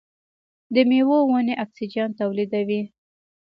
د 0.73 0.75
میوو 0.89 1.17
ونې 1.31 1.53
اکسیجن 1.63 2.09
تولیدوي. 2.19 2.81